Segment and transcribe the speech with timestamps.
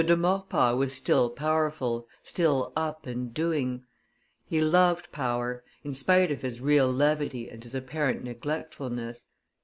[0.03, 3.83] de Maurepas was still powerful, still up and doing;
[4.47, 9.25] he loved power, in spite of his real levity and his apparent neglectfulness.